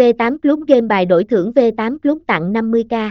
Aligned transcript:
V8 0.00 0.38
Club 0.38 0.60
game 0.68 0.80
bài 0.80 1.06
đổi 1.06 1.24
thưởng 1.24 1.52
V8 1.54 1.98
Club 1.98 2.18
tặng 2.26 2.52
50k. 2.52 3.10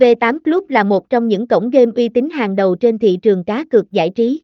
V8 0.00 0.38
Club 0.44 0.70
là 0.70 0.84
một 0.84 1.10
trong 1.10 1.28
những 1.28 1.48
cổng 1.48 1.70
game 1.70 1.92
uy 1.96 2.08
tín 2.08 2.30
hàng 2.30 2.56
đầu 2.56 2.76
trên 2.76 2.98
thị 2.98 3.18
trường 3.22 3.44
cá 3.44 3.64
cược 3.70 3.92
giải 3.92 4.10
trí. 4.10 4.42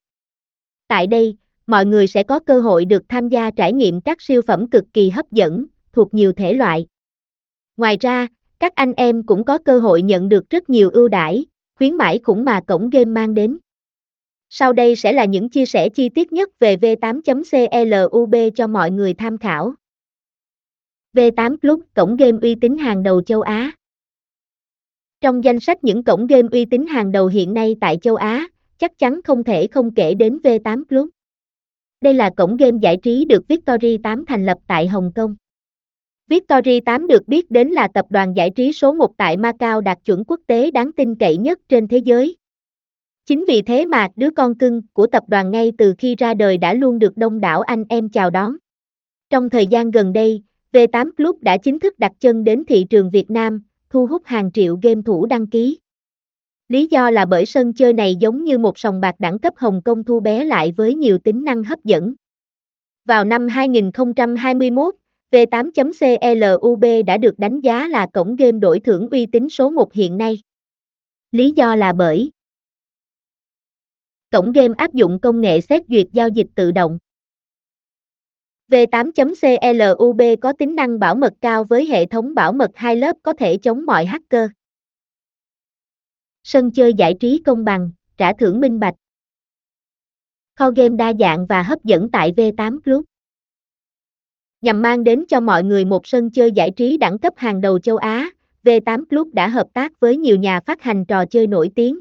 Tại 0.88 1.06
đây, 1.06 1.36
mọi 1.66 1.86
người 1.86 2.06
sẽ 2.06 2.22
có 2.22 2.38
cơ 2.38 2.60
hội 2.60 2.84
được 2.84 3.02
tham 3.08 3.28
gia 3.28 3.50
trải 3.50 3.72
nghiệm 3.72 4.00
các 4.00 4.22
siêu 4.22 4.42
phẩm 4.46 4.70
cực 4.70 4.84
kỳ 4.92 5.10
hấp 5.10 5.32
dẫn, 5.32 5.66
thuộc 5.92 6.14
nhiều 6.14 6.32
thể 6.32 6.52
loại. 6.52 6.86
Ngoài 7.76 7.96
ra, 8.00 8.26
các 8.58 8.74
anh 8.74 8.92
em 8.96 9.22
cũng 9.22 9.44
có 9.44 9.58
cơ 9.58 9.78
hội 9.78 10.02
nhận 10.02 10.28
được 10.28 10.50
rất 10.50 10.70
nhiều 10.70 10.90
ưu 10.90 11.08
đãi, 11.08 11.46
khuyến 11.78 11.94
mãi 11.94 12.20
khủng 12.24 12.44
mà 12.44 12.60
cổng 12.60 12.90
game 12.90 13.04
mang 13.04 13.34
đến. 13.34 13.58
Sau 14.50 14.72
đây 14.72 14.96
sẽ 14.96 15.12
là 15.12 15.24
những 15.24 15.48
chia 15.48 15.66
sẻ 15.66 15.88
chi 15.88 16.08
tiết 16.08 16.32
nhất 16.32 16.48
về 16.60 16.76
V8.CLUB 16.76 18.50
cho 18.54 18.66
mọi 18.66 18.90
người 18.90 19.14
tham 19.14 19.38
khảo. 19.38 19.74
V8 21.14 21.56
Club, 21.56 21.80
cổng 21.94 22.16
game 22.16 22.38
uy 22.42 22.54
tín 22.54 22.78
hàng 22.78 23.02
đầu 23.02 23.22
châu 23.22 23.40
Á. 23.40 23.72
Trong 25.20 25.44
danh 25.44 25.60
sách 25.60 25.84
những 25.84 26.04
cổng 26.04 26.26
game 26.26 26.48
uy 26.52 26.64
tín 26.64 26.86
hàng 26.86 27.12
đầu 27.12 27.26
hiện 27.26 27.54
nay 27.54 27.76
tại 27.80 27.98
châu 28.02 28.16
Á, 28.16 28.48
chắc 28.78 28.98
chắn 28.98 29.20
không 29.24 29.44
thể 29.44 29.66
không 29.66 29.94
kể 29.94 30.14
đến 30.14 30.38
V8 30.42 30.84
Club. 30.84 31.08
Đây 32.00 32.14
là 32.14 32.30
cổng 32.36 32.56
game 32.56 32.78
giải 32.82 32.96
trí 32.96 33.24
được 33.24 33.48
Victory 33.48 33.98
8 33.98 34.26
thành 34.26 34.46
lập 34.46 34.58
tại 34.66 34.86
Hồng 34.86 35.12
Kông. 35.14 35.36
Victory 36.28 36.80
8 36.80 37.06
được 37.06 37.28
biết 37.28 37.50
đến 37.50 37.68
là 37.68 37.88
tập 37.88 38.06
đoàn 38.10 38.36
giải 38.36 38.50
trí 38.50 38.72
số 38.72 38.92
1 38.92 39.16
tại 39.16 39.36
Macau 39.36 39.80
đạt 39.80 39.98
chuẩn 40.04 40.24
quốc 40.24 40.40
tế 40.46 40.70
đáng 40.70 40.92
tin 40.92 41.14
cậy 41.14 41.36
nhất 41.36 41.58
trên 41.68 41.88
thế 41.88 41.98
giới. 41.98 42.36
Chính 43.26 43.44
vì 43.48 43.62
thế 43.62 43.86
mà 43.86 44.08
đứa 44.16 44.30
con 44.30 44.58
cưng 44.58 44.82
của 44.92 45.06
tập 45.06 45.22
đoàn 45.28 45.50
ngay 45.50 45.72
từ 45.78 45.94
khi 45.98 46.14
ra 46.14 46.34
đời 46.34 46.58
đã 46.58 46.74
luôn 46.74 46.98
được 46.98 47.16
đông 47.16 47.40
đảo 47.40 47.60
anh 47.60 47.84
em 47.88 48.08
chào 48.08 48.30
đón. 48.30 48.56
Trong 49.30 49.50
thời 49.50 49.66
gian 49.66 49.90
gần 49.90 50.12
đây, 50.12 50.42
V8 50.74 51.10
Club 51.16 51.42
đã 51.42 51.58
chính 51.58 51.78
thức 51.78 51.98
đặt 51.98 52.12
chân 52.20 52.44
đến 52.44 52.64
thị 52.68 52.86
trường 52.90 53.10
Việt 53.10 53.30
Nam, 53.30 53.62
thu 53.90 54.06
hút 54.06 54.22
hàng 54.24 54.52
triệu 54.52 54.78
game 54.82 55.02
thủ 55.02 55.26
đăng 55.26 55.46
ký. 55.46 55.78
Lý 56.68 56.86
do 56.86 57.10
là 57.10 57.24
bởi 57.24 57.46
sân 57.46 57.72
chơi 57.72 57.92
này 57.92 58.16
giống 58.16 58.44
như 58.44 58.58
một 58.58 58.78
sòng 58.78 59.00
bạc 59.00 59.14
đẳng 59.18 59.38
cấp 59.38 59.54
Hồng 59.56 59.82
Kông 59.84 60.04
thu 60.04 60.20
bé 60.20 60.44
lại 60.44 60.72
với 60.76 60.94
nhiều 60.94 61.18
tính 61.18 61.44
năng 61.44 61.64
hấp 61.64 61.84
dẫn. 61.84 62.14
Vào 63.04 63.24
năm 63.24 63.48
2021, 63.48 64.94
V8.CLUB 65.30 67.04
đã 67.04 67.16
được 67.16 67.38
đánh 67.38 67.60
giá 67.60 67.88
là 67.88 68.06
cổng 68.12 68.36
game 68.36 68.58
đổi 68.58 68.80
thưởng 68.80 69.08
uy 69.10 69.26
tín 69.26 69.48
số 69.48 69.70
1 69.70 69.92
hiện 69.92 70.18
nay. 70.18 70.38
Lý 71.32 71.52
do 71.56 71.76
là 71.76 71.92
bởi 71.92 72.30
Cổng 74.32 74.52
game 74.52 74.74
áp 74.76 74.92
dụng 74.94 75.18
công 75.20 75.40
nghệ 75.40 75.60
xét 75.60 75.82
duyệt 75.88 76.06
giao 76.12 76.28
dịch 76.28 76.46
tự 76.54 76.72
động. 76.72 76.98
V8.CLUB 78.74 80.36
có 80.40 80.52
tính 80.52 80.74
năng 80.74 80.98
bảo 80.98 81.14
mật 81.14 81.32
cao 81.40 81.64
với 81.64 81.86
hệ 81.86 82.06
thống 82.06 82.34
bảo 82.34 82.52
mật 82.52 82.70
hai 82.74 82.96
lớp 82.96 83.16
có 83.22 83.32
thể 83.32 83.56
chống 83.56 83.86
mọi 83.86 84.06
hacker. 84.06 84.50
Sân 86.42 86.70
chơi 86.70 86.94
giải 86.94 87.14
trí 87.20 87.42
công 87.46 87.64
bằng, 87.64 87.90
trả 88.16 88.32
thưởng 88.32 88.60
minh 88.60 88.80
bạch. 88.80 88.94
Kho 90.54 90.70
game 90.70 90.96
đa 90.96 91.12
dạng 91.20 91.46
và 91.46 91.62
hấp 91.62 91.84
dẫn 91.84 92.10
tại 92.12 92.32
V8 92.36 92.78
Group. 92.84 93.04
Nhằm 94.60 94.82
mang 94.82 95.04
đến 95.04 95.24
cho 95.28 95.40
mọi 95.40 95.64
người 95.64 95.84
một 95.84 96.06
sân 96.06 96.30
chơi 96.30 96.52
giải 96.52 96.70
trí 96.70 96.98
đẳng 96.98 97.18
cấp 97.18 97.32
hàng 97.36 97.60
đầu 97.60 97.78
châu 97.78 97.96
Á, 97.96 98.30
V8 98.64 99.04
Club 99.04 99.34
đã 99.34 99.48
hợp 99.48 99.66
tác 99.72 100.00
với 100.00 100.16
nhiều 100.16 100.36
nhà 100.36 100.60
phát 100.66 100.82
hành 100.82 101.04
trò 101.04 101.26
chơi 101.26 101.46
nổi 101.46 101.70
tiếng. 101.74 102.00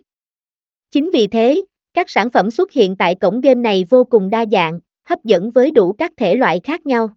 Chính 0.92 1.12
vì 1.14 1.28
thế, 1.28 1.62
các 1.94 2.10
sản 2.10 2.30
phẩm 2.30 2.52
xuất 2.52 2.72
hiện 2.72 2.96
tại 2.96 3.16
cổng 3.16 3.42
game 3.42 3.62
này 3.62 3.86
vô 3.90 4.04
cùng 4.04 4.30
đa 4.30 4.46
dạng, 4.52 4.80
hấp 5.04 5.24
dẫn 5.24 5.52
với 5.52 5.72
đủ 5.72 5.94
các 5.94 6.12
thể 6.18 6.36
loại 6.36 6.60
khác 6.64 6.86
nhau. 6.86 7.10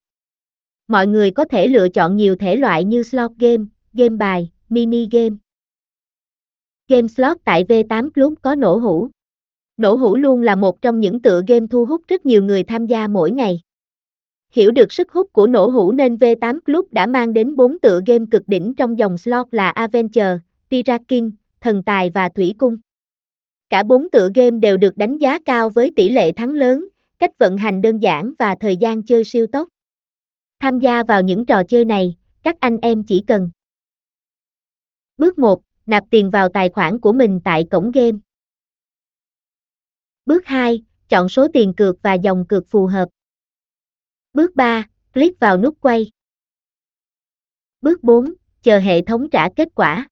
Mọi 0.89 1.06
người 1.06 1.31
có 1.31 1.45
thể 1.45 1.67
lựa 1.67 1.89
chọn 1.89 2.17
nhiều 2.17 2.37
thể 2.37 2.56
loại 2.56 2.84
như 2.84 3.03
slot 3.03 3.31
game, 3.39 3.65
game 3.93 4.17
bài, 4.17 4.51
mini 4.69 5.09
game. 5.12 5.37
Game 6.89 7.09
slot 7.09 7.37
tại 7.45 7.65
V8 7.65 8.11
Club 8.11 8.34
có 8.43 8.55
nổ 8.55 8.77
hũ. 8.77 9.09
Nổ 9.77 9.94
hũ 9.94 10.16
luôn 10.16 10.43
là 10.43 10.55
một 10.55 10.83
trong 10.83 11.00
những 11.00 11.22
tựa 11.22 11.43
game 11.47 11.66
thu 11.71 11.84
hút 11.84 12.03
rất 12.09 12.27
nhiều 12.27 12.43
người 12.43 12.65
tham 12.65 12.87
gia 12.87 13.09
mỗi 13.09 13.31
ngày. 13.31 13.61
Hiểu 14.53 14.71
được 14.71 14.93
sức 14.93 15.12
hút 15.12 15.32
của 15.32 15.47
nổ 15.47 15.66
hũ 15.69 15.93
nên 15.93 16.16
V8 16.16 16.61
Club 16.61 16.87
đã 16.93 17.06
mang 17.06 17.32
đến 17.32 17.56
4 17.56 17.78
tựa 17.78 18.00
game 18.06 18.25
cực 18.31 18.43
đỉnh 18.47 18.75
trong 18.75 18.99
dòng 18.99 19.19
slot 19.19 19.47
là 19.50 19.71
Adventure, 19.71 20.38
Piraking, 20.71 21.31
Thần 21.61 21.82
Tài 21.82 22.11
và 22.11 22.28
Thủy 22.28 22.55
Cung. 22.59 22.77
Cả 23.71 23.82
4 23.82 24.11
tựa 24.11 24.31
game 24.34 24.59
đều 24.59 24.77
được 24.77 24.97
đánh 24.97 25.19
giá 25.19 25.38
cao 25.44 25.71
với 25.71 25.93
tỷ 25.97 26.09
lệ 26.09 26.32
thắng 26.32 26.53
lớn, 26.53 26.88
cách 27.19 27.38
vận 27.38 27.56
hành 27.56 27.82
đơn 27.82 27.99
giản 27.99 28.32
và 28.38 28.56
thời 28.60 28.77
gian 28.77 29.03
chơi 29.03 29.25
siêu 29.25 29.47
tốc. 29.47 29.69
Tham 30.60 30.78
gia 30.78 31.03
vào 31.03 31.22
những 31.22 31.47
trò 31.47 31.62
chơi 31.69 31.84
này, 31.84 32.16
các 32.43 32.56
anh 32.60 32.78
em 32.82 33.04
chỉ 33.04 33.25
cần 33.27 33.50
Bước 35.16 35.38
1. 35.38 35.62
Nạp 35.87 36.05
tiền 36.10 36.31
vào 36.31 36.49
tài 36.49 36.69
khoản 36.69 37.00
của 37.00 37.12
mình 37.12 37.41
tại 37.44 37.66
cổng 37.71 37.91
game. 37.91 38.19
Bước 40.26 40.47
2. 40.47 40.82
Chọn 41.09 41.28
số 41.28 41.49
tiền 41.53 41.72
cược 41.76 42.03
và 42.03 42.15
dòng 42.15 42.44
cược 42.49 42.65
phù 42.69 42.87
hợp. 42.87 43.09
Bước 44.32 44.56
3. 44.56 44.88
Click 45.15 45.41
vào 45.41 45.59
nút 45.59 45.81
quay. 45.81 46.10
Bước 47.81 48.03
4. 48.03 48.34
Chờ 48.62 48.78
hệ 48.78 49.03
thống 49.03 49.31
trả 49.31 49.49
kết 49.56 49.69
quả. 49.75 50.09